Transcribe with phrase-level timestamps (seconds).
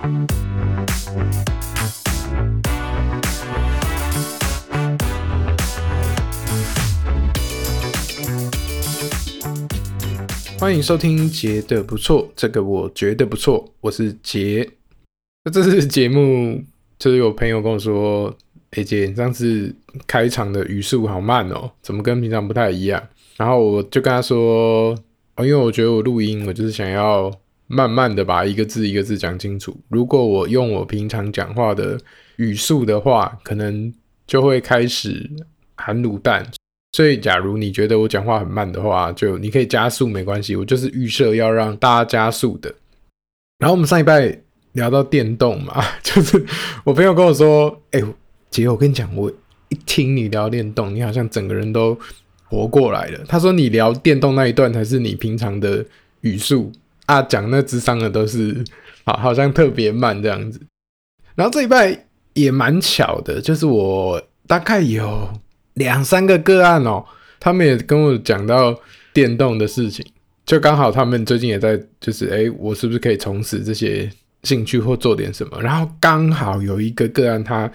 [0.00, 0.10] 欢
[10.74, 14.66] 迎收听杰的不错，这个我觉得不错，我是杰。
[15.44, 16.64] 那这次节目
[16.98, 18.34] 就是有朋友跟我说
[18.72, 19.74] ：“诶杰，你上次
[20.06, 24.96] 开场的语速好慢哦，怎么跟平常不太一样？”然后我就跟他说
[25.36, 27.30] ：“哦，因为我觉得我录音，我就是想要
[27.70, 29.80] 慢慢的把一个字一个字讲清楚。
[29.88, 31.96] 如果我用我平常讲话的
[32.36, 33.92] 语速的话，可能
[34.26, 35.30] 就会开始
[35.76, 36.44] 含卤蛋。”
[36.92, 40.56] 所以，假如你觉得我讲话很慢的话，就你可以加速，没关系。
[40.56, 42.74] 我就是预设要让大家加速的。
[43.60, 44.36] 然后我们上一拜
[44.72, 46.44] 聊到电动嘛， 就是
[46.82, 48.02] 我朋友跟我说：“哎、
[48.50, 49.30] 姐，我跟你讲，我
[49.68, 51.96] 一听你聊电动，你好像整个人都
[52.48, 55.86] 活过来了。”他说：“你聊电动那一段才是你平常的
[56.22, 56.72] 语速
[57.10, 58.64] 啊，讲那智商的都是
[59.04, 60.60] 好，好像特别慢这样子。”
[61.34, 65.28] 然后这一拜也蛮巧的，就是我大概有。
[65.74, 67.02] 两三个个案哦，
[67.38, 68.78] 他们也跟我讲到
[69.14, 70.04] 电动的事情，
[70.44, 74.10] 就刚好他们最近也在，就是哎、我是不是可以从事这些
[74.42, 75.62] 兴趣或做点什么？
[75.62, 77.70] 然后刚好有一个个案，他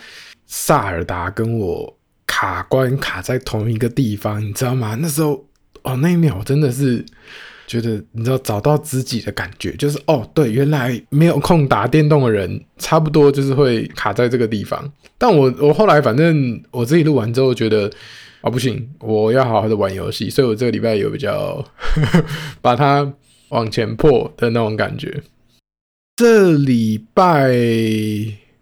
[0.46, 4.96] 萨尔达跟我卡关卡在同一个地方，你知道吗？
[5.00, 5.48] 那时候
[5.84, 7.04] 哦，那一秒真的是
[7.68, 14.92] 觉得，你知道找到知己的感觉，就是哦，对，原来没有空打电动的人，差不多就是会卡在这个地方。
[15.18, 17.92] 但我我后来反正我自己录完之后觉得
[18.42, 21.66] 啊、不行，我要好好的玩游戏，所以我这个礼拜有比较
[22.62, 23.12] 把它
[23.50, 25.24] 往前破的那种感觉。
[26.18, 27.52] 这礼拜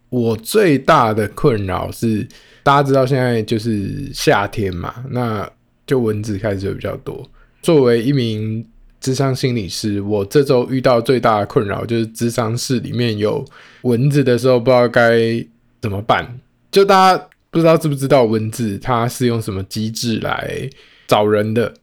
[0.10, 2.26] 我最大的困扰是，
[2.64, 5.50] 大家知道现在就是夏天嘛，那
[5.86, 7.30] 就蚊子开始就比较多。
[7.62, 8.66] 作为一名
[9.04, 13.44] 智商心理师，我这周遇到最大的困扰就是智商室里面有
[13.82, 15.46] 蚊子的时候，不知道该
[15.82, 16.40] 怎么办。
[16.72, 20.70] 就大家不知道知不知道蚊子它是用什么机制来
[21.06, 21.74] 找人的？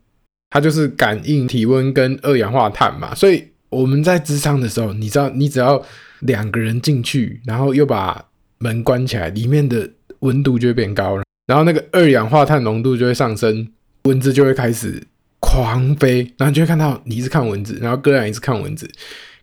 [0.49, 3.15] 它就是感应体温跟二氧化碳嘛。
[3.15, 5.85] 所以我们在智商的时候，你知道，你只要
[6.21, 8.25] 两个人进去，然后又把
[8.61, 9.87] 门关起来，里面的
[10.21, 13.69] 温度就会变高，然后那个二氧化碳浓度就会上升，
[14.05, 15.03] 蚊子就会开始
[15.41, 18.89] 狂飞，然后就会看到你一直看蚊子，然后哥俩一直看蚊子。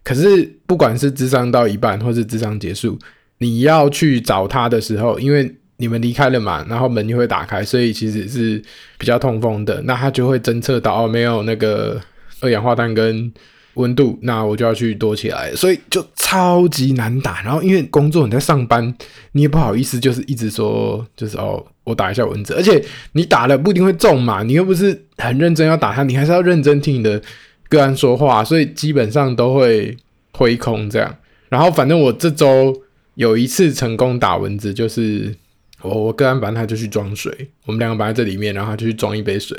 [0.04, 2.98] 可是不管是智商到一半，或是智商结束。
[3.40, 8.62] 你要去找他的时候，因为你们离开了嘛，然后门就会打开，所以其实是
[8.98, 9.82] 比较通风的。
[9.84, 12.02] 那他就会侦测到哦，没有那个
[12.42, 13.32] 二氧化碳跟
[13.78, 17.42] 温度，那我就要去躲起来，所以就超级难打。
[17.42, 18.94] 然后因为工作你在上班，
[19.32, 22.84] 你也不好意思，就是一直说就是哦，我打一下蚊子，而且
[23.14, 27.22] 你打了不一定会中嘛，你又不是很认真要打他，你还是要认真听你的
[27.70, 29.96] 个案说话，所以基本上都会
[30.34, 31.16] 挥空这样。
[31.50, 32.84] 然后反正我这周。
[33.18, 35.36] 有一次成功打蚊子，就是
[35.82, 37.36] 我我个案，反正他就去装水，
[37.66, 39.58] 我们两个摆在这里面，然后他就去装一杯水，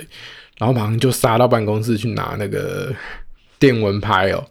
[0.59, 2.95] 然后马上就杀到办公室去拿那个
[3.59, 4.45] 电蚊拍哦。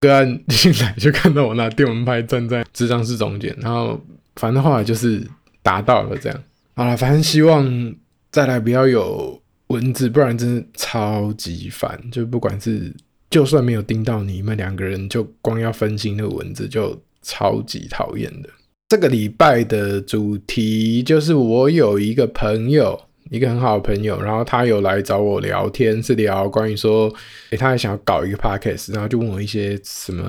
[0.00, 4.00] 个案进来就看到我拿电蚊拍站在智障室中间，然后
[4.36, 5.26] 反正后来就是
[5.62, 6.42] 达到了这样。
[6.74, 7.94] 好了，反正希望
[8.30, 12.00] 再来不要有蚊子，不然真的超级烦。
[12.10, 12.94] 就不管是
[13.30, 17.00] 就算没有叮到你们两个人，就光要分心那个蚊子就。
[17.20, 18.48] 超级讨厌的。
[18.88, 22.98] 这个礼拜的主题就是我有一个朋友，
[23.30, 27.12] 一个很好的朋友，然后他有来找我聊天，是聊关于说，
[27.50, 30.24] 诶，他还想要搞一个 podcast，然后就问我一些什么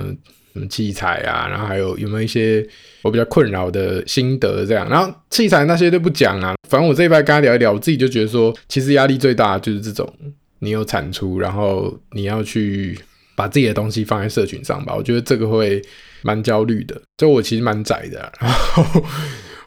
[0.52, 2.66] 什么器材啊，然后还有有没有一些
[3.02, 4.88] 我比较困扰的心得这样。
[4.88, 10.12] 然后器材那些都不讲啊，反正我这一拜跟他聊一聊，我自己就觉得说，其实压力最大就是这种，
[10.58, 12.98] 你有产出，然后你要去
[13.34, 15.82] 把自己的东西放在社群上吧，我觉得这个会。
[16.22, 18.84] 蛮焦虑的，就我其实蛮宅的，然后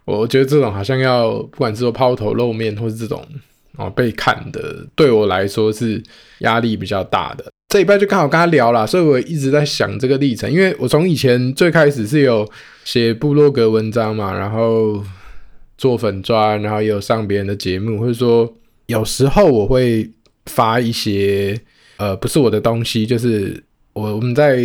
[0.06, 3.26] 我觉得这种好像要不管是说抛头露面，或是这种
[3.78, 6.02] 哦被看的，对我来说是
[6.40, 7.46] 压力比较大的。
[7.70, 12.48] 这礼拜就刚好跟他聊啦，所以我一直在想这个历程，因为我从以前最开始是有
[12.84, 15.04] 写部落格文章嘛，然后
[15.78, 18.54] 做粉专，然后也有上别人的节目，或者说
[18.88, 20.10] 有时候我会
[20.46, 21.60] 发一些
[21.98, 23.64] 呃不是我的东西，就是。
[23.94, 24.60] 我我们在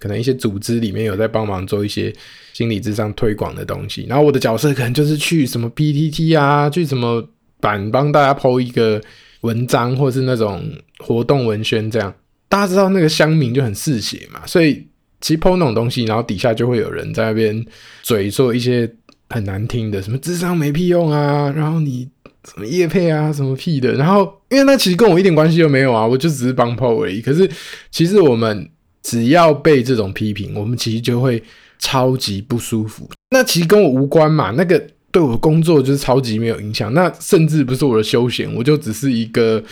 [0.00, 2.12] 可能一些组织里面有在帮忙做一些
[2.52, 7.24] 心理智商推广的东西，然后我的角色可能就是去什么 PTT 啊，去什么
[7.60, 9.00] 版帮大家 po 一个
[9.42, 10.68] 文章，或是那种
[10.98, 12.12] 活动文宣这样。
[12.48, 14.84] 大家知道那个乡民就很嗜血嘛，所以
[15.20, 17.64] 其实 po 那种东西，然后底下就会有人在那边
[18.02, 18.92] 嘴说一些
[19.30, 22.08] 很难听的，什么智商没屁用啊，然后你
[22.44, 27.22] 什么业配啊，什么屁的，然后因为那其实跟我一点关系都没有啊，我就只是帮 po 而已。
[27.22, 27.48] 可是
[27.92, 28.68] 其实我们。
[29.02, 31.42] 只要被这种批评，我们其实就会
[31.78, 33.08] 超级不舒服。
[33.30, 36.92] 那其实跟我无关嘛，那个对我工作就是超级没有影响。
[36.94, 39.62] 那甚至不是我的休闲，我就只是一个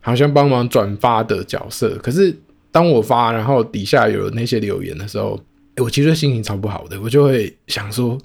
[0.00, 1.96] 好像帮忙转发的角色。
[2.02, 2.36] 可是
[2.70, 5.40] 当我发，然后底下有那些留言的时候，
[5.76, 8.18] 我其实心情超不好的，我就会想说。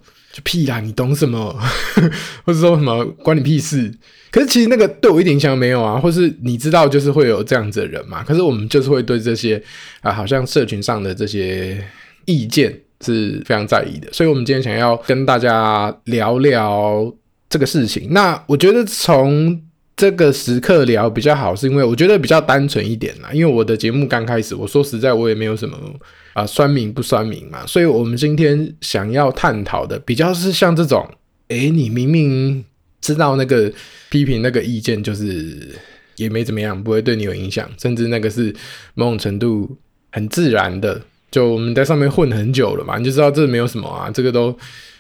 [0.44, 1.58] 屁啦，你懂什么？
[2.46, 3.94] 或者说什么关你屁事？
[4.30, 6.00] 可是其实那个对我一点影响没有啊。
[6.00, 8.24] 或是你知道，就是会有这样子的人嘛。
[8.24, 9.62] 可是我们就是会对这些
[10.02, 11.84] 啊，好像社群上的这些
[12.26, 14.12] 意见是非常在意的。
[14.12, 17.14] 所以，我们今天想要跟大家聊聊
[17.50, 18.08] 这个事情。
[18.12, 19.60] 那我觉得从
[19.98, 23.30] 这个时刻聊比较好，是因为我觉得比较单纯一点啦。
[23.34, 25.78] 因为我的节目刚开始，我说实在，我也没有什么。
[26.34, 31.04] 啊，酸民不酸民嘛，所以我们今天想要探讨的比较是像这种，
[31.48, 32.64] 诶，你明明
[33.02, 33.74] 知道那个
[34.12, 35.76] 批评那个意见就是
[36.18, 38.56] 也没怎么样，不会对你有影响，甚至那个是
[38.94, 39.76] 某种程度
[40.12, 41.02] 很自然的，
[41.32, 44.56] 就我们在上面混很久了嘛，你就知道这没有什么啊，这个都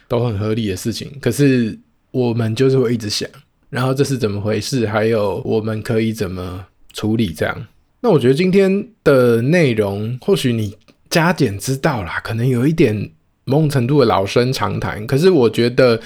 [0.07, 1.07] 都很合理的事情。
[1.21, 1.77] 可是
[2.09, 3.29] 我们就是会一直想，
[3.69, 7.67] 然后这是怎么回事，还有我们可以怎么处理这样。
[8.01, 10.75] 那我觉得今天的内容，或许你。
[11.09, 13.11] 加减知道啦，可能有一点
[13.45, 15.97] 某种程度的老生常谈，可是我觉得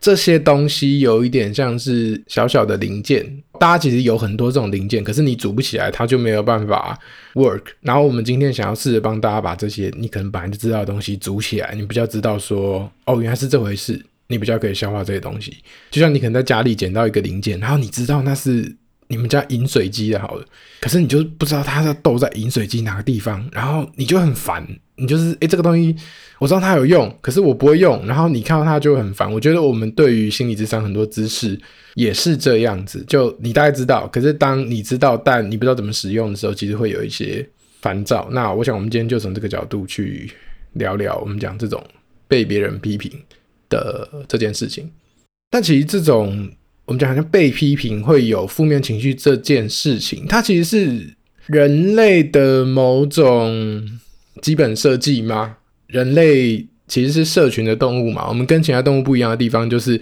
[0.00, 6.96] 这些东西有一点像是小小的零件，大家其实有很多这种零件，可是你组不起来，它就没有办法
[7.34, 7.62] work。
[7.80, 15.56] 然后我们今天想要试着帮大家把这些你可能本来就知道的东西组起来，你比较知道说，哦，原来是这回事，你比较可以消化这些东西。
[15.90, 18.76] 就像你可能在家里捡到一个零件，然后你知道那是。
[19.08, 20.44] 你们家饮水机的好了，
[20.80, 24.66] 可是你就不知道它要斗在饮水机哪个地方，然后你就很烦。
[24.96, 25.94] 你就是诶、这个东西
[26.38, 28.04] 我知道它有用，可是我不会用。
[28.06, 29.30] 然后你看到它就很烦。
[29.30, 31.56] 我觉得我们对于心理智商很多知识
[31.96, 37.46] 也是这样子，就你大概知道，可是当你知道但你不知道怎么使用的时候，其实会有一些
[37.82, 38.26] 烦躁。
[38.32, 40.32] 那我想我们今天就从这个角度去
[40.72, 41.84] 聊聊，我们讲这种
[42.26, 43.12] 被别人批评
[43.68, 44.90] 的这件事情。
[45.50, 46.50] 但其实这种。
[46.86, 51.16] 我们讲好像被批评会有负面情绪这件事情，它其实是
[51.46, 53.82] 人类的某种
[54.42, 55.56] 基本设计吗？
[55.86, 58.28] 人类其实是社群的动物嘛。
[58.28, 59.98] 我们跟其他动物不一样的地方就是，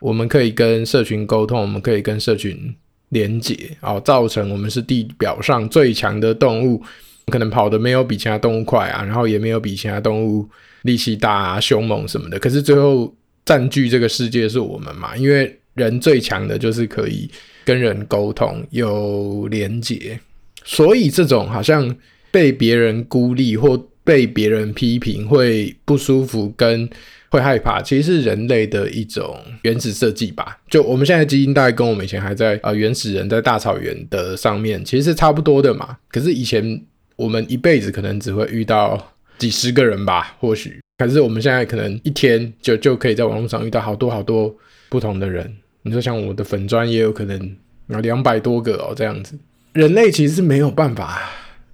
[0.00, 2.74] 我们可以跟社群沟通，我们可以跟社群
[3.10, 6.82] 连结，哦，造成我们是地表上最强的动物，
[7.26, 10.48] 可能跑得没有比其他动物快啊，然后也没有比其他动物
[10.84, 12.38] 力气大啊、凶猛什么的。
[12.38, 13.14] 可是最后
[13.44, 15.54] 占据这个世界是我们嘛，因为。
[15.74, 17.28] 人最强的就是可以
[17.64, 20.16] 跟人沟通，有连结，
[20.62, 21.92] 所以这种好像
[22.30, 26.88] 被别人孤立或被别人批评会不舒服跟
[27.28, 30.60] 会害怕，其实是人类的一种原始设计吧。
[30.70, 35.96] 就我们现在基因大概跟我们以前还在啊原始人在大草原的上面，其实是差不多的嘛。
[36.08, 36.80] 可是以前
[37.16, 44.54] 我们一辈子可能只会遇到几十个人吧，或许，可是我们现在可能一天就就可以在网络上遇到好多好多
[44.88, 45.52] 不同的人。
[45.82, 47.56] 你说像我的粉专也有可能
[47.88, 49.38] 有两百多个哦，这样子，
[49.74, 51.20] 人类其实是没有办法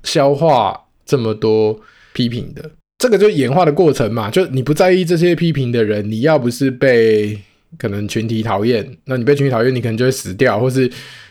[0.02, 0.76] 消化
[1.06, 1.78] 这么多
[2.12, 4.28] 批评的，这个就演化的过程嘛。
[4.30, 7.38] 就你不在意这些批评的人，你要不是被
[7.78, 10.90] 可能群体讨厌，那你被群体讨厌，你可能就会死掉，或是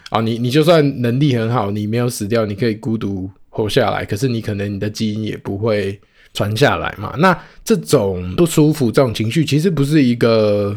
[0.10, 6.00] 啊，你你就算能力很好，你没有死掉，你可以孤独活下来，可是你可能你的基因也不会
[6.40, 7.14] 传下来嘛。
[7.18, 10.74] 那这种不舒服，这种情绪其实不是一个。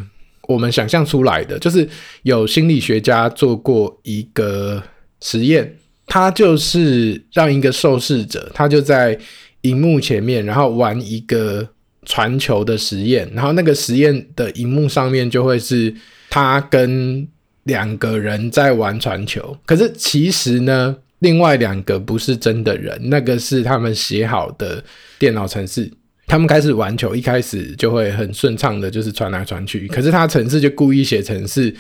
[0.49, 1.89] 我们想象出来的，就是
[2.25, 4.83] 有心理学家做过一个
[5.21, 9.17] 实验，他就是让一个受试者，他就在
[9.61, 11.67] 荧幕前面，然后玩一个
[12.05, 15.95] 传球的实验，然后那个实验的荧幕上面就会是
[16.29, 17.27] 他跟
[17.63, 24.85] 两个人在玩传球，可是其实呢，另外两个不是真的人，那个是他们写好的
[25.19, 25.91] 电脑程式。
[26.27, 29.87] 他们开始玩球，一开始就会很顺畅的，就是传来传去。
[29.87, 31.75] 可是他程式就故意写程式，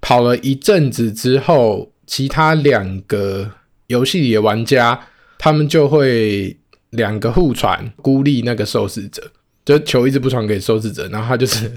[0.00, 3.48] 跑了一阵子之后，其他两个
[3.86, 4.98] 游戏里的玩家，
[5.38, 6.56] 他们就会
[6.90, 9.22] 两个互传，孤立那个受试者，
[9.64, 11.70] 就球一直不传给受试者，然后他就是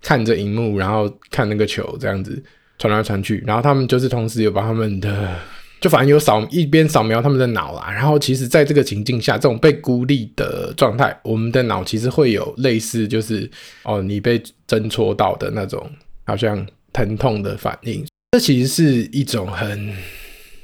[0.00, 2.42] 看着荧幕，然后看那个球这样子
[2.78, 5.36] 传来传去，然后他们就是同时有把他们的。
[5.84, 13.50] 就反正有扫一边扫描他们的脑啦，然后其实在这个情境下，这种被孤立的状态，我们的脑其实会有类似就是
[13.82, 15.86] 哦，你被针戳到的那种
[16.24, 18.02] 好像疼痛的反应。
[18.32, 19.92] 这其实是一种很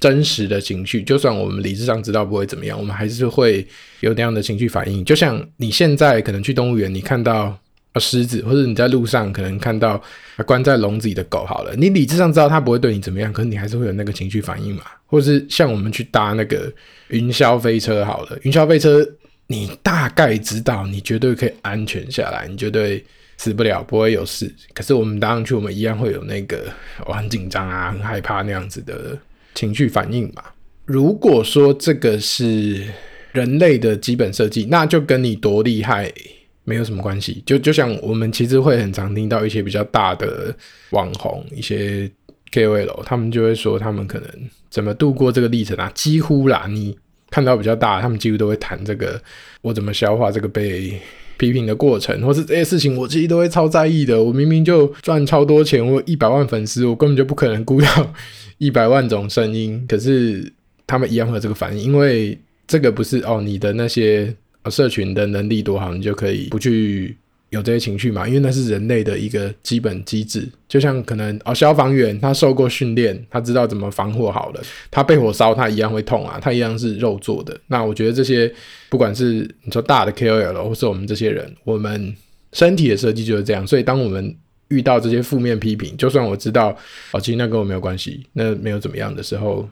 [0.01, 3.69] 真实的情绪，就算我们理智上知道不会怎么样，我们还是会
[4.01, 5.05] 有那样的情绪反应。
[5.05, 7.59] 就像你现在可能去动物园，你看到。
[7.93, 10.01] 啊，狮子，或者你在路上可能看到
[10.47, 14.83] 关在笼子里的狗，好了，你理智上知道它不会对你怎么样，可是你还是会有那个情绪反应嘛？
[15.07, 16.73] 或者是像我们去搭那个
[17.09, 19.05] 云霄飞车，好了，云霄飞车，
[19.49, 23.05] 你大概知道，你绝对可以安全下来，你绝对
[23.37, 24.55] 死不了，不会有事。
[24.73, 26.73] 可是我们搭上去，我们一样会有那个
[27.07, 29.19] 我很紧张啊，很害怕那样子的
[29.55, 30.45] 情绪反应嘛。
[30.85, 32.87] 如果说这个是
[33.33, 36.13] 人类的基本设计，那就跟你多厉害
[36.71, 37.43] 没有什么关系。
[37.45, 40.55] 就就像我们其实会很常听到一些比较大的
[40.91, 42.09] 网红，一些
[42.53, 44.29] KOL，他们就会说他们可能
[44.71, 45.91] 怎么度过这个历程啊？
[45.95, 46.97] 几乎啦，你
[47.31, 49.21] 看到比较大，他们几乎都会谈这个
[49.63, 50.99] 我怎么消化这个被
[51.37, 54.23] 批评的过程，或是这些事情，我其实都会超在意的。
[54.23, 58.15] 我明明就赚超多钱，我一百万粉丝，我根本就不可能顾到
[58.59, 60.53] 一百万种声音，可是。
[60.91, 62.37] 他们一样会有这个反应，因为
[62.67, 64.35] 这个不是哦，你的那些
[64.69, 67.17] 社群的能力多好，你就可以不去
[67.51, 68.27] 有这些情绪嘛？
[68.27, 77.59] 因为那是人类的一个基本机制，就像可能哦，消防员他受过训练，他知道怎么防火好了，他被火烧他一样会痛啊，他一样是肉做的。
[77.69, 78.53] 那我觉得这些
[78.89, 82.15] 不管是你说大的 KOL 或是我们这些人，我们
[82.53, 84.35] 身体的设计就是这样，所以当我们
[84.69, 86.77] 遇到这些负面批评，就算我知道
[87.13, 89.69] 哦，其实那跟我没有关系，那没有怎么样的时候。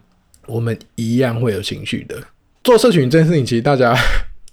[0.47, 2.16] 我们一样会有情绪的。
[2.64, 3.95] 做社群这件事情，其实大家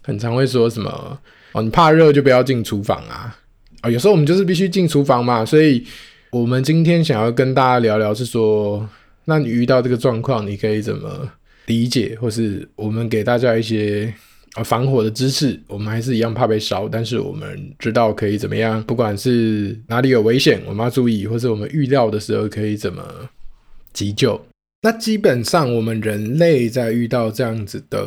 [0.05, 1.19] 很常会说什么
[1.53, 3.35] 哦，你怕热就不要进厨房啊。
[3.81, 5.43] 啊，有时候我们就是必须进厨房嘛。
[5.43, 5.83] 所以，
[6.31, 8.87] 我们今天想要跟大家聊聊，是说，
[9.25, 11.29] 那你遇到这个状况，你可以怎么
[11.65, 14.13] 理解，或是我们给大家一些
[14.53, 15.59] 啊防火的知识。
[15.67, 23.03] 我们还是一样怕被烧，但是我们知道可以怎么样，不管是哪里有危险，我们要注意，或是我们预料的时候可以怎么
[23.93, 24.39] 急救。
[24.81, 27.99] 那基本上，我们人类在遇到这样子的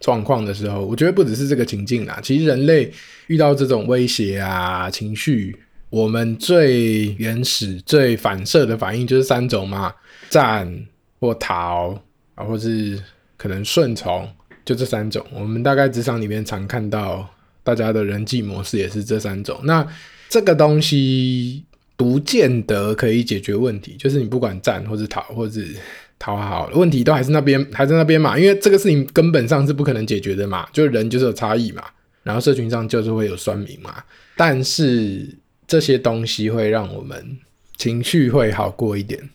[0.00, 2.18] 状况的时候，我觉得不只是这个情境啦。
[2.22, 2.92] 其实人类
[3.28, 5.56] 遇到这种威胁啊、情绪，
[5.90, 9.94] 我们最原始、最反射的反应就是三种嘛：
[10.28, 10.86] 战
[11.20, 11.96] 或逃
[12.34, 13.00] 啊，或是
[13.36, 14.28] 可能顺从，
[14.64, 15.24] 就这三种。
[15.32, 17.28] 我们大概职场里面常看到
[17.62, 19.60] 大家的人际模式也是这三种。
[19.62, 19.86] 那
[20.28, 21.64] 这个东西。
[22.00, 25.60] 不见得可以解决问题，就是你不管战或者逃或者
[26.20, 28.38] 逃好，问题都还是那边，还在那边嘛。
[28.38, 31.82] 因为这个事情根本上是不可能解决的嘛，就人就是有差异嘛，
[32.22, 34.04] 然后社群上就是会有酸民嘛。
[34.36, 35.36] 但是
[35.66, 37.36] 这些东西会让我们
[37.76, 39.28] 情绪会好过一点。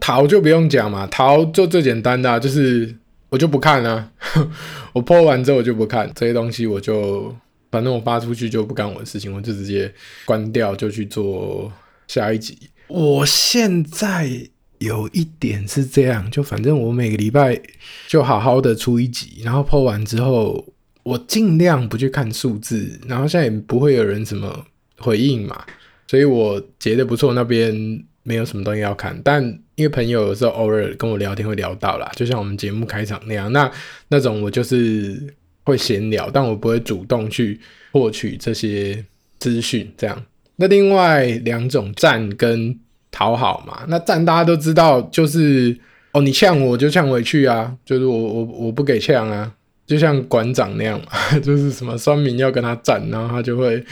[0.00, 2.94] 逃就不用讲嘛，逃就最简单的啊，就是
[3.30, 4.10] 我就不看啊，
[4.92, 7.34] 我 po 完之后我就不看这些东西，我就
[7.70, 9.90] 反正我发出去就不干我的事情，我就直接
[10.24, 11.72] 关掉，就去做。
[12.08, 12.56] 下一集，
[12.86, 14.30] 我现在
[14.78, 17.60] 有一点是这样，就反正我每个礼拜
[18.06, 20.64] 就好好的出一集，然后 po 完之后，
[21.02, 24.66] 我尽量不去看数字，然后现在也不会有人怎么
[24.98, 25.64] 回应嘛，
[26.06, 27.74] 所以我觉得不错，那边
[28.22, 29.42] 没有什么东西要看，但
[29.76, 33.70] 因为朋友有时候偶尔跟我聊天会聊到啦，就像我们节目开场那样，那
[34.08, 37.60] 那种我就是会闲聊，但我不会主动去
[37.92, 39.04] 获取这些
[39.38, 40.24] 资讯，这样。
[40.56, 42.78] 那另外两种战跟
[43.16, 45.74] 讨好嘛，那战大家都知道，就是
[46.12, 49.50] 哦，你呛我就呛回去啊，就是我我我不给呛啊，
[49.86, 51.00] 就像馆长那样，
[51.42, 53.82] 就是什么酸民要跟他战，然后他就会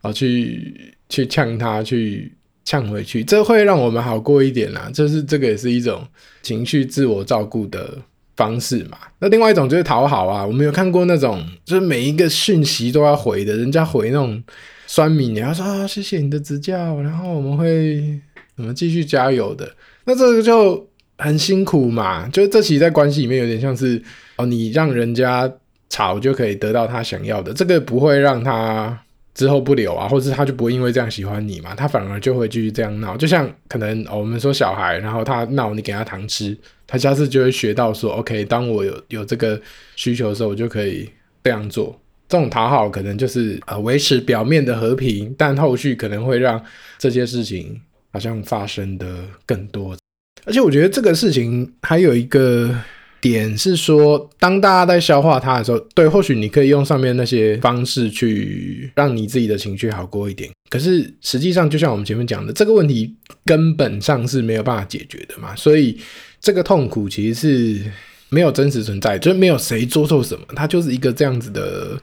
[0.00, 0.74] 啊去
[1.08, 2.32] 去呛他，去
[2.64, 4.90] 呛回去，这会让我们好过一点啦。
[4.92, 6.04] 就是这个也是一种
[6.42, 7.96] 情绪自我照顾的
[8.34, 8.98] 方式嘛。
[9.20, 14.42] 那另外一种就是讨好啊，我们有看过那种，就是每一个讯息都要回的，人家回那种。
[14.88, 18.20] 酸民，你要说啊，谢谢你的指教，然后我们会
[18.56, 19.70] 我们继续加油的？
[20.04, 22.28] 那这个就很辛苦嘛。
[22.28, 24.02] 就这其实，在关系里面有点像是
[24.36, 25.50] 哦，你让人家
[25.88, 28.98] 吵就可以得到他想要的，这个不会让他
[29.34, 33.16] 之后不留啊，或者他就不会因为这样喜欢你嘛，他反而就会继续这样闹。
[33.16, 39.60] 就像可能哦，我们说小孩，然后他闹，你给他糖吃，他下次就会学到说，OK，当我有有这个
[39.96, 41.08] 需求的时候，我就可以
[41.44, 41.98] 这样做。
[42.28, 46.60] 这种讨好可能就是呃维持表面的和平，但后续可能会让
[46.98, 47.80] 这些事情
[48.16, 49.96] 好像发生的更多。
[50.44, 52.74] 而且我觉得这个事情还有一个
[53.20, 60.50] 点是说，当大家在消化它的时候，对，或许你可以用上面那些方式去让你自己的情绪好过一点。
[60.70, 65.54] 可是实际上，就像我们前面讲的，这个问题根本上是没有办法解决的嘛。
[65.54, 65.98] 所以
[66.40, 67.92] 这个痛苦其实是。
[68.28, 71.96] 没有真实存在，就是没有谁做错什么，它就是一个这样子的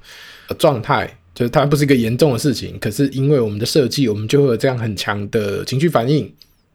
[0.57, 2.77] 状态，就是它不是一个严重的事情。
[2.79, 6.31] 可是因为我们的设计，我们就会有这样很强的情绪反应。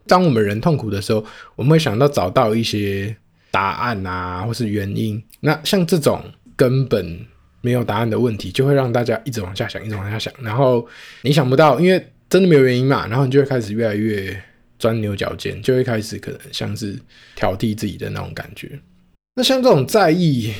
[0.07, 1.25] 当我们人痛苦的时候，
[1.55, 3.15] 我们会想到找到一些
[3.51, 5.23] 答案啊，或是原因。
[5.41, 6.23] 那像这种
[6.57, 7.21] 根本
[7.61, 10.33] 没有答案的问题，就会让大家一直往下想，一直往下想。
[10.41, 10.87] 然后
[11.23, 14.35] 你想不到，因为真的没有原因嘛，然后你就会开始越来越
[14.79, 16.99] 钻牛角尖，就会开始可能像是
[17.37, 18.79] 挑剔自己的那种感觉。
[19.35, 20.53] 那像这种在意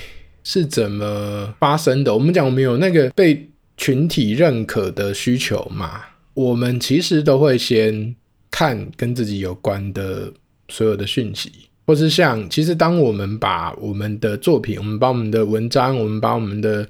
[0.45, 2.13] 是怎么发生的？
[2.13, 3.49] 我们讲我们有那个被
[3.79, 6.03] 群体认可的需求嘛，
[6.35, 8.15] 我们其实都会先
[8.51, 10.31] 看跟自己有关的
[10.69, 11.51] 所有的讯息，
[11.87, 16.87] 或是像其实当我们把我们的作品，我们把我们的文章，我们把我们的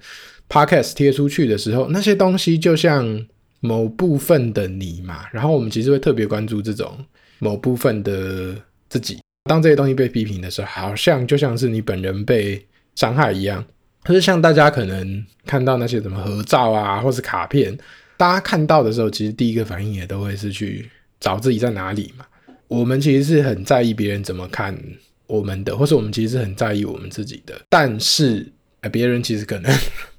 [0.48, 3.26] podcast 贴出去的时候，那些东西就像
[3.60, 6.98] 某部分的你嘛，然后我们其实会特别关注这种
[7.38, 8.56] 某部分的
[8.88, 9.18] 自己。
[9.44, 12.64] 当这些东西被批评的时候，好像就像是你本人被
[12.94, 13.64] 伤害一样。
[14.08, 17.76] 可是像大家可能看到那些什么合照啊，或是卡片，
[18.16, 20.88] 大家看到的时候，其实第一个反应也都会是去
[21.20, 22.24] 找自己在哪里嘛。
[22.68, 24.74] 我们其实是很在意别人怎么看
[25.26, 27.54] 我们的，或是我们其实是很在意我们自己的。
[27.68, 28.50] 但是，
[28.80, 29.70] 呃，别人其实可能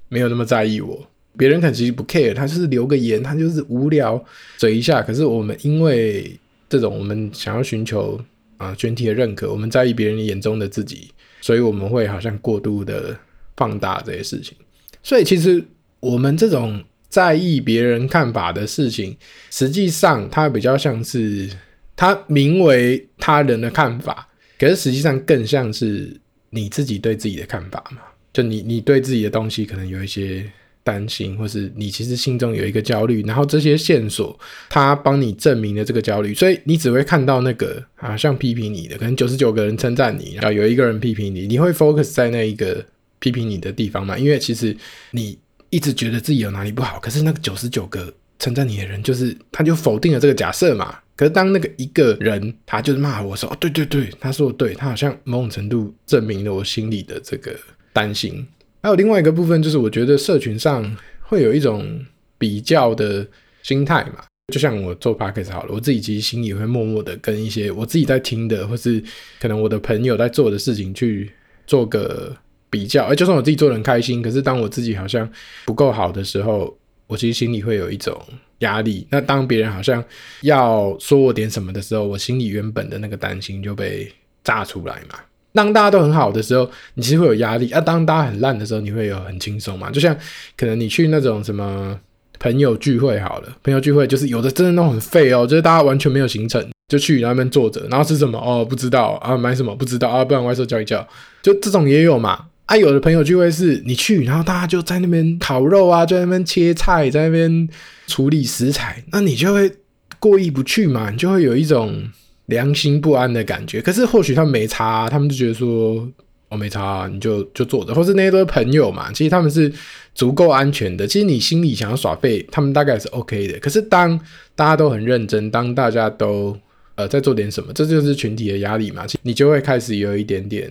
[0.08, 1.04] 没有那么在意我，
[1.36, 4.24] 别人可能其实不 care，他就是留个言，他就是无聊
[4.56, 5.02] 嘴一下。
[5.02, 8.20] 可是我们因为这种，我们想要寻求。
[8.56, 13.16] 啊，群体的认可，我们在意别人眼中的自己，所以我们会好像过度的
[13.60, 14.56] 放大这些事情。
[15.04, 15.62] 所以其实
[16.00, 19.16] 我们这种在意别人看法的事情，
[19.50, 21.48] 实际上它比较像是
[21.94, 24.26] 它名为他人的看法，
[24.58, 27.98] 可是实际上更像是你自己对自己的看法嘛。
[28.32, 30.50] 就你你对自己的东西可能有一些。
[30.82, 34.36] 担心，或是你其实心中有一个焦虑，然后这些线索，
[34.70, 42.82] 他帮你证明了这个焦虑，所以你只会看到那个啊，像批评你的，可能九十九个人称赞你，然后有一个人批评你，你会 focus 在那一个
[43.20, 44.18] 批评你的地方嘛？
[44.18, 44.76] 因为其实
[45.12, 45.38] 你
[45.70, 50.98] 一直觉得自己有哪里不好，可是那个九十九个称赞你的人，就是他就否定了这个假设嘛。
[51.14, 57.54] 可是当那个一个人他就是骂我说，哦，对对对，他说的对，他好像某种程度证明了我心里的这个
[57.92, 58.44] 担心。
[58.82, 62.02] 还有另外一个部分，就是我觉得社群上会有一种
[62.38, 63.26] 比较的
[63.62, 69.04] 心态嘛，就像我做 podcast 好了，我自己其实心里会默默的跟一些我自己在听的，或是
[69.38, 71.30] 可能我的朋友在做的事情去
[71.66, 72.34] 做个
[72.70, 73.04] 比较。
[73.04, 75.28] 而就算我自己做得很开心，可是当我自己好像
[75.66, 76.74] 不够好的时候，
[77.06, 78.16] 我其实心里会有一种
[78.60, 79.06] 压力。
[79.10, 80.02] 那当别人好像
[80.42, 84.10] 要说我点什么的时候，我心里原本的那个担心就被
[84.44, 85.18] 炸出来嘛。
[85.52, 89.90] 当大家都很好的时候，你其实会有压力啊；当大家很烂的时候，你会有很轻松嘛。
[89.90, 90.16] 就像
[90.56, 91.98] 可能你去那种什么
[92.38, 101.04] 朋友聚会好了，朋友聚会就是有的真的都很废哦，就是大家完全没有行程，就去那边坐着，然后吃什么哦不知道啊，买什么不知道啊，不然外送叫一叫，
[101.42, 102.46] 就这种也有嘛。
[102.70, 107.68] 啊，有的朋友聚会是你去，然后大家就在那边烤肉啊，就在那边切菜，在那边
[108.06, 109.70] 处理食材，那你就会
[110.18, 112.08] 过意不去嘛，你就会有一种。
[112.46, 116.10] 良心不安的感觉，可是或许他们没差，他们就觉得说我、
[116.48, 119.72] 哦、没差，你就就坐着，或是那些都是朋友嘛，其实他们是
[120.16, 121.06] 足够安全的。
[121.06, 123.56] 其实你心里想要耍废，他们大概是 OK 的。
[123.60, 124.18] 可是当
[124.56, 126.58] 大家都很认真，当大家都
[126.96, 130.68] 呃在做点什么，这就是群体的压力嘛，其实你就会开始有一点点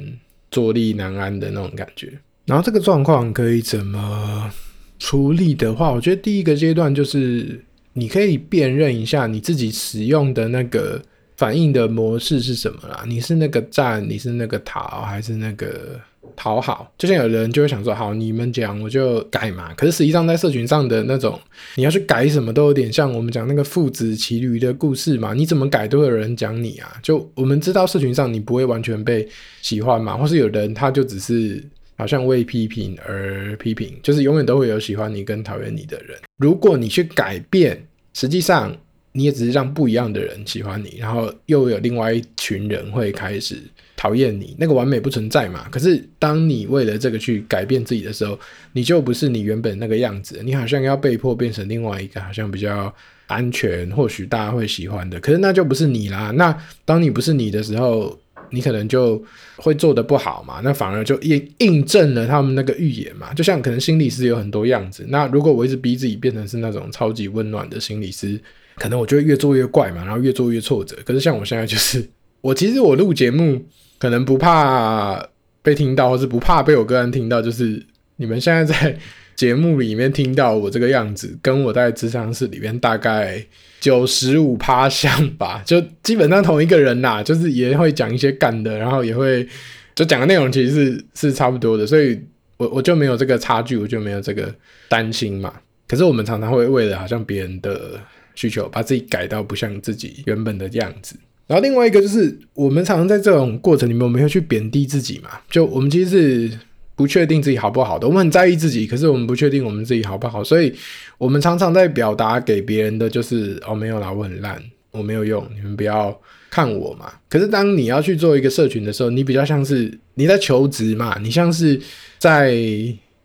[0.52, 2.12] 坐立难安的那种感觉。
[2.46, 4.52] 然后这个状况可以怎么
[5.00, 11.02] 处理的话，我觉得第一个阶段就是你可以辨认一下你自己使用的那个。
[11.38, 13.06] 反应的模式是什么啦？
[13.08, 15.98] 你是那个站，你是那个逃，还是那个
[16.40, 16.90] 讨好？
[16.98, 19.74] 就像有人就会想说，好，你们讲我就改嘛。
[19.74, 21.38] 可是实际上在社群上的那种，
[21.76, 25.34] 你要去改什么，都有点像我们讲那个父子骑驴的故事嘛。
[25.34, 26.96] 你怎么改都有人讲你啊。
[27.04, 29.28] 就我们知道社群上你不会完全被
[29.62, 31.62] 喜欢嘛，或是有人他就只是
[31.98, 36.18] 好像为批评而批评，就是永远都会有喜欢你跟讨厌你的人。
[36.38, 38.74] 如果你去改变，实际上。
[39.12, 43.58] 你也只是让不一样的人喜欢你，然后又有另外一群人会开始
[43.98, 44.56] 讨厌你。
[44.60, 45.68] 那个完美不存在嘛？
[45.72, 48.40] 可是当你为了这个去改变自己的时候，
[48.72, 52.94] 你就不是你原本那个样子，你好像要被迫变成另外一个好像比较
[53.26, 55.20] 安全，或许大家会喜欢的。
[55.20, 56.32] 可是那就不是你啦。
[56.36, 58.16] 那当你不是你的时候，
[58.52, 59.22] 你可能就
[59.56, 60.62] 会做得不好嘛。
[60.64, 63.34] 那反而就印印证了他们那个预言嘛。
[63.34, 68.40] 就像可能心理师有很多样子，那如果我一直逼自己变成是那种超级温暖的心理师。
[68.80, 70.96] 可能我就会越做越怪嘛，然后越做越挫折。
[71.06, 72.04] 可是像我现在就是，
[72.42, 73.62] 我其实我录节目
[74.00, 75.24] 可能不怕
[75.62, 77.42] 被听到，或是不怕被我个人听到。
[77.42, 78.98] 就是你们现在在
[79.36, 83.46] 节目里面听到我这个样子，跟我在职场室里面大概
[83.82, 89.46] 九十五趴像吧，就基本上同一个人呐，就是也会讲一些干的，然后也会
[89.94, 92.20] 就讲的内容其实是是差不多的，所以
[92.58, 94.54] 我我就没有这个差距，我就没有这个
[94.88, 95.54] 担心嘛。
[95.88, 98.00] 可是我们常常会为了好像别人的。
[98.40, 101.14] 需求把自己改到不像自己原本的样子，
[101.46, 105.32] 然后另外一个就是我们常常在这种过程里面，我们会去贬低自己嘛。
[105.52, 106.60] 就我们其实是
[106.96, 110.74] 不确定自己好不好的，我们很在意自己，可是我们不确定我们自己好不好，所以
[111.18, 114.58] 我们常常在表达给别人的就是哦，没有啦，我很烂，
[114.92, 116.18] 我没有用，你们不要
[116.50, 117.12] 看我嘛。
[117.28, 121.78] 可是当你要去做一个社群的时候，你比较像是你在求职嘛，你像是
[122.18, 122.56] 在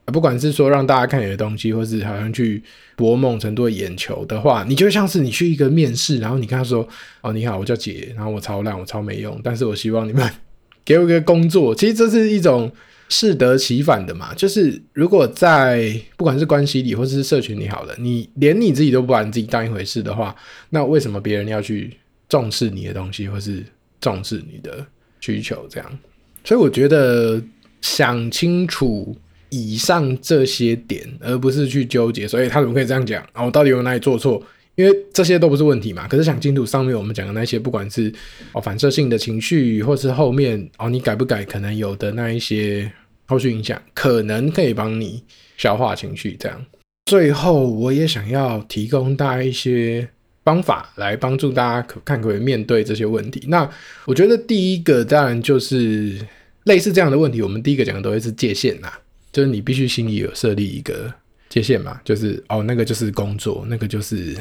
[0.07, 2.63] 不管是说让大家看你的东西，或是好像去
[2.97, 6.87] 博某程度的眼球的话，你就像是你去一个面试，然后你跟他说
[7.23, 10.31] ：“哦，你好，我叫姐，然后我超烂，我超没用，但是我希望你们
[10.85, 12.71] 给我一个工作。”其实这是一种。
[13.11, 20.35] 适得其反的嘛，就是如果在不管是关系里或是社群里好了，你连你自己都不把你自己当一回事的话，
[20.71, 21.95] 那为什么别人要去
[22.31, 23.63] 重视你的东西，或是
[24.01, 24.85] 重视你的
[25.21, 25.67] 需求？
[25.69, 25.99] 这样，
[26.45, 27.41] 所以我觉得
[27.83, 29.15] 想清楚
[29.55, 33.45] 以上这些点，而不是去纠结，所以他怎么可以这样讲啊？
[33.45, 34.43] 我到底有哪里做错？
[34.75, 36.09] 因为这些都不是问题嘛。
[36.09, 38.13] 可是想清楚上面我们讲的那些，不管是
[38.53, 42.91] 哦反射性的情绪，或是后面哦你改不改可能有的那一些
[43.27, 45.23] 后续影响，可能可以帮你
[45.57, 46.37] 消化情绪。
[46.41, 46.67] 这样，
[47.07, 50.09] 最后我也想要提供大家一些
[50.45, 53.45] 方法来帮助大家可看可以面对这些问题。
[53.47, 53.71] 那
[54.07, 56.19] 我觉得第一个当然就是
[56.65, 58.93] 类似这样的问题，我们第一个讲的都会是界限呐，
[59.35, 61.13] 就是你必须心里有设立一个。
[61.51, 64.37] 界限嘛，就是哦，那个就是工作，那个就是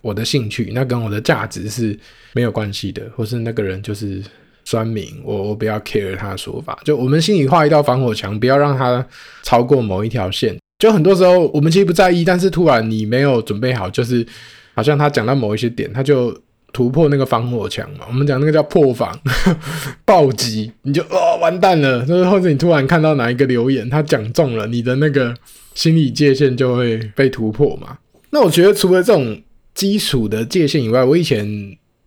[0.00, 1.96] 我的兴趣，那跟我的价值是
[2.32, 4.20] 没有关系的，或是那个人就是
[4.64, 9.06] 酸民，我我不要 care 他的说法，就我们心里画一道防火墙，不要让他
[9.44, 10.58] 超过某一条线。
[10.80, 14.26] 就很多时候我们其实不在意，但是突然你没有准备好，就是
[14.74, 16.36] 好像他讲到某一些点，他就
[16.72, 18.06] 突破那个防火墙嘛。
[18.08, 19.18] 我们讲那个叫破防
[20.04, 25.34] 暴击，你就哦完蛋了，就是或者你突然看到哪一个留言，他讲中了你的那个。
[25.72, 27.96] 心理界限就会被突破嘛？
[28.30, 29.40] 那我觉得除了这种
[29.72, 31.48] 基础的界限以外，我以前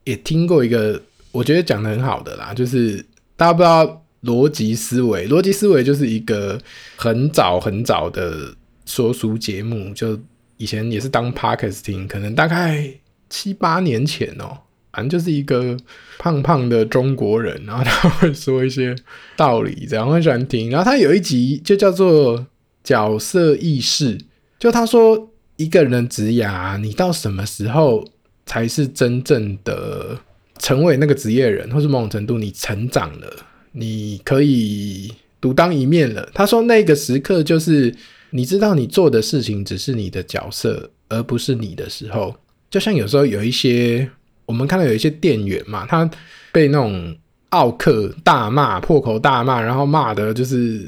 [0.04, 3.04] 也听过一个，我觉得讲的很好的啦，就是
[3.38, 6.60] 大家不知道逻辑思维，逻辑思维就是一个
[6.97, 8.54] 很早很早的
[8.86, 10.19] 说书节目，就
[10.58, 12.86] 以前也是当 podcast 听，可能大概
[13.34, 14.58] 七八年前哦、
[14.91, 15.76] 反正就是一个
[16.19, 18.96] 胖胖的中国人，然后他会说一些
[19.36, 20.69] 道理，这样很喜欢听。
[20.69, 22.46] 然后他有一集就叫做。
[22.84, 24.19] 角色意识，
[24.60, 28.06] 就他说，一个人的职涯，你到什么时候
[28.46, 30.19] 才是真正的
[30.60, 33.34] 成为那个职业人，或是某种程度你成长了，
[33.72, 36.30] 你可以独当一面了。
[36.34, 37.96] 他说，那个时刻就是
[38.32, 42.36] 你知道你做的事情只是你的角色，而不是你的时候。
[42.74, 44.10] 就像有时候有一些
[44.48, 46.10] 我们看到有一些店员嘛，他
[46.52, 47.16] 被那种
[47.50, 50.82] 奥客大骂、破口大骂，然后骂的就是。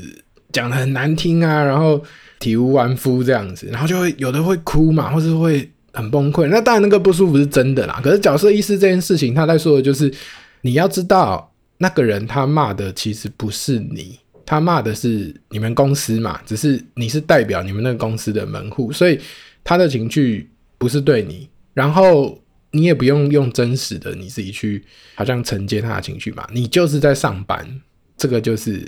[0.52, 2.02] 讲得很难听啊，然后
[2.40, 6.48] 体无完肤这样子，然后就会有的会哭嘛，或是会很崩溃。
[6.48, 8.00] 那当然那个不舒服是真的啦。
[8.02, 10.10] 可是角色意识这件事情，他在说的就是
[10.62, 19.20] 你要知道，那个人他骂的其实不是你，他骂的是你们公司嘛，只是你是代表你们那个公司的门户，所以
[19.62, 24.84] 他的情绪不是对你，然后你也不用用真实的你自己去
[25.14, 27.80] 好像承接他的情绪嘛，你就是在上班，
[28.18, 28.84] 这个就是。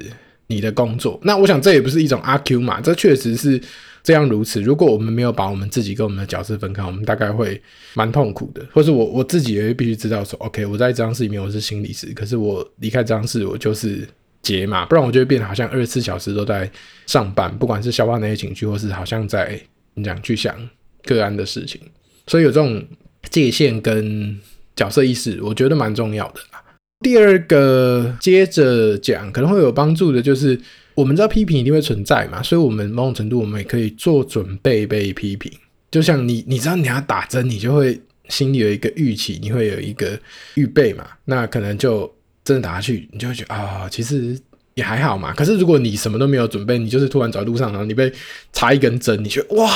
[0.50, 3.62] 你的工作，那我想这也不是一种阿 Q 嘛，这确实是
[4.02, 4.62] 这样如此。
[4.62, 7.62] 如果我们没有把我们自己跟我们的角色分开，我们大概会
[7.96, 8.66] 蛮痛苦的。
[8.72, 14.08] 或是我我自己也必须知道说，OK，我在这张室里面我是心理师，可是我离开这张室我就是
[14.42, 16.72] 杰嘛，不然我就会变得好像二十四小时都在
[17.08, 19.60] 上班，不管是消化那些情绪，或是好像在
[19.96, 20.56] 你讲去想
[21.04, 21.82] 个案的事情。
[22.28, 22.86] 所以有这种
[23.30, 24.38] 界限跟
[24.76, 26.64] 角色意识，我觉得蛮重要的啦。
[27.04, 30.60] 第二个接着讲可能会有帮助的，就是
[30.96, 35.52] 我们知道批评一定会存在嘛，所以我们某种程度我们也可以做准备被批评。
[35.90, 40.20] 就像你，你知道你要打针，你就会心里有一个预期，你会有一个
[40.56, 41.06] 预备嘛。
[41.26, 42.12] 那可能就
[42.44, 44.38] 真的打下去，你就会觉得啊、其实
[44.74, 45.34] 也还好嘛。
[45.34, 48.12] 可是如果你什么都没有准备，你就是突然走在路上，然后你被
[48.52, 49.72] 插一根针，你觉得哇，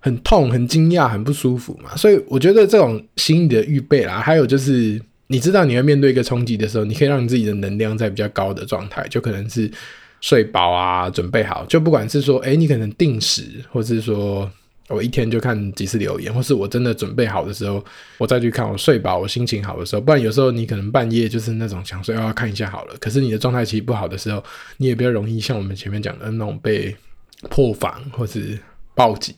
[0.00, 1.96] 很痛、很惊讶、很不舒服嘛。
[1.96, 5.00] 所以我觉得这种心理的预备啦，还有就是。
[5.32, 9.70] 你知道你会面对一个冲击的时候，你可以让你自己的能量在比较高的状态，就可能是
[10.20, 14.50] 睡饱啊，准备好，就不管是说，哎、你可能定时，或是说
[14.88, 17.80] 我一天就看几次留言，或是我真的准备好的时候，
[18.18, 24.42] 我再去看，我睡饱，我心情好的时候，不然有时候你可能半夜就是那种想睡，要看一下好了，可是你的状态其实不好的时候，
[24.78, 26.92] 你也比较容易像我们前面讲的那种被
[27.48, 28.58] 破防或是
[29.00, 29.34] 暴击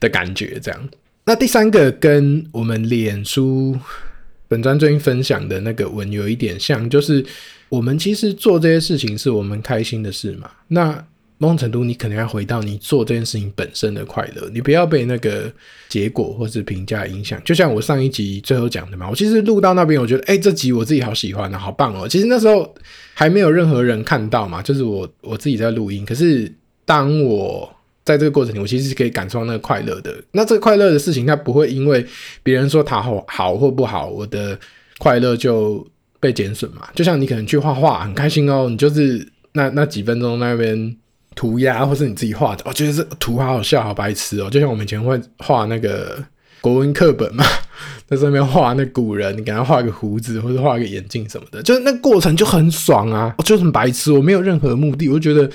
[0.00, 0.88] 的感觉这样。
[1.26, 3.78] 那第三个跟我们脸书。
[4.50, 7.24] 本专最近分享的那个文有一点像，就是
[7.68, 10.50] 我们其实做这些事情是我们开心的事嘛。
[10.66, 10.92] 那
[11.38, 15.48] 某种程度，你可能要回到你做这件事情本身的快乐，你不要被那个
[15.88, 17.40] 结果或是评价影响。
[17.44, 22.08] 就像我上一集最后讲的嘛，我其实录到那边，我觉得哎、欸，这集我自己好喜欢啊，好棒哦。
[22.08, 22.74] 其实那时候
[23.14, 26.04] 还没有任何人看到嘛，就是我我自己在录音。
[26.04, 26.52] 可是
[26.84, 30.12] 当我在这个过程里，我其实是可以感受到那个快乐的。
[30.32, 32.04] 那这个快乐的事情，它不会因为
[32.42, 34.58] 别人说它好好或不好，我的
[34.98, 35.86] 快乐就
[36.18, 36.88] 被减损嘛。
[36.94, 40.96] 就像你可能去画画，很开心哦，你就是那那几分钟那边
[41.34, 44.48] 涂鸦，或是你自己画的，我觉得这图好好笑，好白痴哦。
[44.50, 46.24] 就像我们以前会画那个
[46.62, 47.44] 国文课本嘛，
[48.08, 53.34] 在上面画那古人，你给他画个胡子，或者画个眼镜什么的，就是那过程就很爽啊。
[53.36, 55.48] 我就很白痴，我没有任何目的，我就觉得。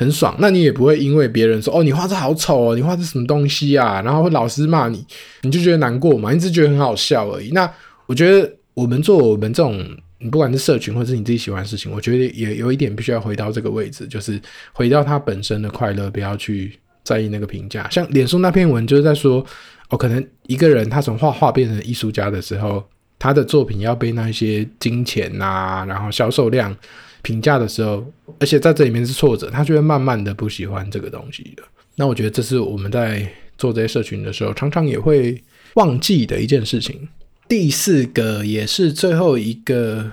[0.00, 5.04] 很爽，那你也不会因为别人说哦，你画这好丑哦，你画这什么东西啊，然后老师骂你，
[5.42, 6.32] 你就觉得难过嘛？
[6.32, 7.50] 你只觉得很好笑而已。
[7.50, 7.70] 那
[8.06, 9.78] 我觉得我们做我们这种，
[10.18, 14.40] 你不管是社群或者是你自己喜欢的事情，我觉得也有一点必须要回到这个位置，就是
[14.72, 17.86] 回到它本身的快乐，不要去在意那个评价。
[17.90, 19.44] 像脸书那篇文就是在说，
[19.90, 22.82] 哦，可能一个人他从画画变成艺术家的时候，
[23.18, 26.74] 他的作品要被那些金钱啊，然后销售量。
[27.22, 28.04] 评价的时候，
[28.38, 31.62] 而且在这里面是挫折，他就会慢慢的不喜欢这个东西的。
[31.96, 35.42] 那我觉得这是我们在做这些社群的时候，常常也会
[35.74, 37.06] 忘记的一件事情。
[37.46, 40.10] 第四个也是最后一个，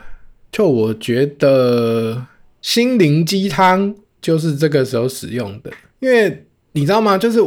[0.51, 2.25] 就我觉得
[2.61, 7.17] 心灵鸡汤就是这个时候使用的，因为你知道吗？
[7.17, 7.39] 就是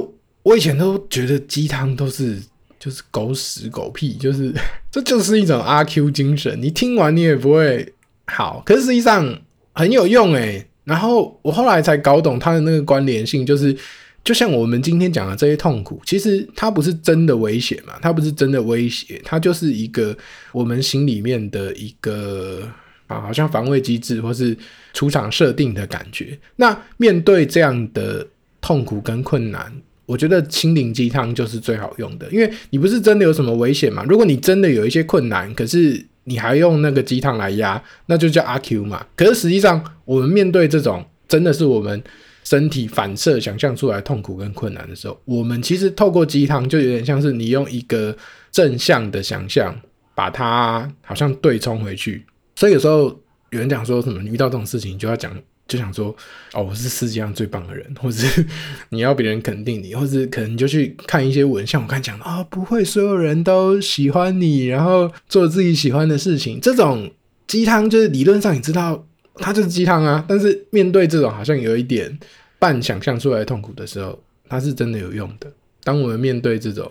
[0.42, 2.40] 我以前都觉得鸡汤都是
[2.78, 4.54] 就是狗屎狗屁，就是
[4.90, 7.92] 这就是一种阿 Q 精神，你听完你也不会
[8.26, 9.38] 好，可是实际上。
[9.80, 13.74] 很有用诶，然后我后来才搞懂它的那个关联性，就是
[14.22, 20.14] 就像我们今天讲的这些痛苦，其实它不是真的危险嘛，它不是真的威胁，它就是一个
[20.52, 22.68] 我们心里面的一个
[23.06, 24.54] 啊，好像防卫机制或是
[24.92, 26.38] 出厂设定的感觉。
[26.56, 28.26] 那面对这样的
[28.60, 29.72] 痛苦跟困难，
[30.04, 34.04] 我觉得心灵鸡汤就是最好用的，因为你不是真的有什么危险嘛。
[34.06, 39.04] 如果你真的有一些困难，可是你还用那个鸡汤来压，那就叫阿 Q 嘛。
[39.16, 42.00] 可是实际上，我们面对这种真的是我们
[42.44, 48.16] 身体反射想象出来痛苦跟困难的时候，我们其实透过鸡汤，就有点像是你用一个
[48.52, 49.74] 正向的想象，
[50.14, 52.24] 把它好像对冲回去。
[52.54, 53.08] 所以有时候
[53.50, 55.36] 有人讲说什么，遇到这种事情，就要讲。
[55.70, 56.14] 就想说，
[56.52, 58.44] 哦，我是世界上最棒的人，或者是
[58.90, 66.61] 你要别人肯定你，或者可能就去看一些文，像我刚讲的啊，不会所有人都喜欢你，然后做自己喜欢的事情。
[66.61, 67.09] 这种
[67.46, 69.06] 鸡汤就是理论上你知道
[69.37, 72.18] 它就是鸡汤啊，但是面对这种好像有一点
[72.59, 75.48] 半想象出来的痛苦的时候，它是真的有用的。
[75.85, 76.90] 当我们面对这种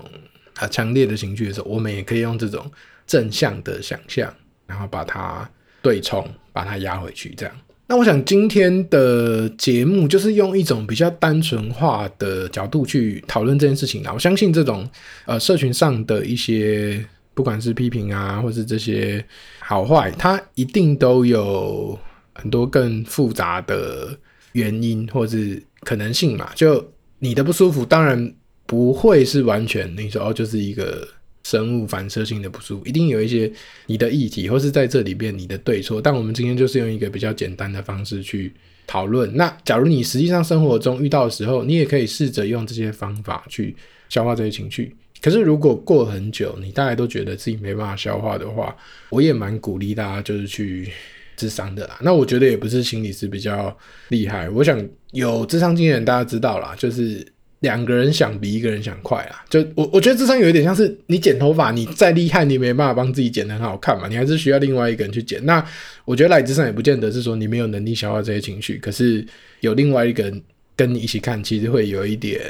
[0.56, 2.72] 啊强烈的情绪的时候，我们也可以用这种
[3.06, 4.34] 正向的想象，
[4.66, 5.50] 然后把它
[5.82, 7.54] 对冲，把它压回去，这样。
[7.92, 14.14] 那我想今天的节目就是用一种比较单纯化的角度去讨论这件事情啦。
[14.14, 14.88] 我相信这种
[15.26, 19.26] 呃社群上的一些不管是批评啊，或是这些
[19.58, 21.98] 好坏，它一定都有
[22.34, 24.16] 很多更复杂的
[24.52, 26.52] 原因或是可能性嘛。
[26.54, 28.32] 就你的不舒服，当然
[28.68, 31.08] 不会是完全你说哦，就是一个。
[31.50, 33.52] 生物反射性的不舒服，一定有一些
[33.88, 36.00] 你的议题，或是在这里边你的对错。
[36.00, 38.54] 但我们今天就是用一个比较简单的方式去
[38.86, 39.36] 讨论。
[39.36, 43.76] 那假如你实际上生活中遇到的时候，你也可以试着用这些方法去
[44.10, 44.96] 消化这些情绪。
[45.20, 48.76] 可是如果过很久，你大概都觉得自己没办法消化的话，
[49.10, 50.92] 我也蛮鼓励大家就是去
[51.36, 51.98] 智商的啦。
[52.02, 53.76] 那我觉得也不是心理师比较
[54.10, 54.80] 厉害，我想
[55.14, 57.26] 有智商经验大家知道啦，就是。
[57.62, 59.44] 两个人想比一个人想快啊！
[59.50, 65.46] 就我我觉得智商有一点像是你剪头发，你再厉害，你没办法帮自己剪得很好看嘛，你还是需要另外一个人去剪。
[65.46, 65.62] 那
[66.06, 69.26] 我觉得来咨商也不见得是说你没有能力消化这些情绪，可是
[69.60, 70.42] 有另外一个人
[70.78, 72.42] 跟你一起看，其实会有一点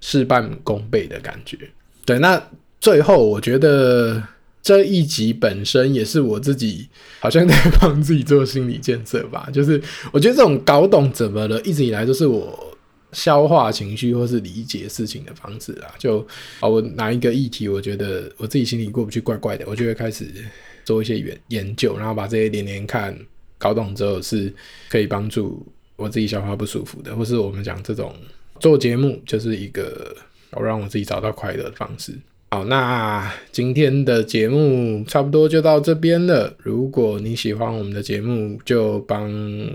[0.00, 1.56] 事半功倍的感觉。
[2.04, 2.42] 对，那
[2.80, 4.20] 最后我觉得
[4.60, 6.88] 这一集本身也是我自己
[7.20, 12.66] 好像在帮自己做心理建设吧，就是我觉得这种搞懂怎么了，一直以来都是我。
[13.12, 16.18] 消化情绪或是理解事情的方式啊，就
[16.60, 20.26] 啊，我拿一个议题，我觉得我自己心里过不去，怪怪的，我就会开始
[20.84, 23.18] 做一些研研究，然后把这些连连看，
[23.58, 24.52] 搞懂之后是
[24.88, 28.14] 可以帮助我自己消化不舒服的，或是我们讲这种
[28.58, 30.16] 做节目就是一个
[30.52, 32.16] 我让我自己找到快乐的方式。
[32.52, 36.52] 好，那今天的节目差不多就到这边了。
[36.58, 39.22] 如果你喜欢我们的节目，就帮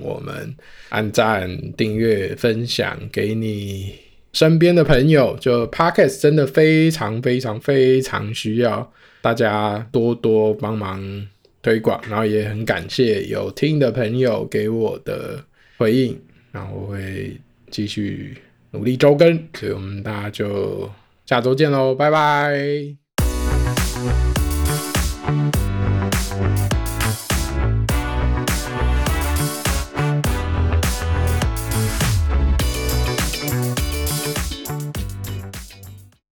[0.02, 0.54] 我们
[0.90, 3.94] 按赞、订阅、分享给你
[4.34, 5.38] 身边的朋友。
[5.40, 11.26] 就 Podcast 真的非常非常非常需要大家多多帮忙
[11.62, 15.42] 推广，然后也很感谢有听的朋友给我的
[15.78, 16.20] 回应，
[16.52, 17.38] 然后我会
[17.72, 18.36] 继续
[18.72, 20.92] 努力周更，所以我们大家就。
[21.26, 23.05] 下周见喽，拜拜。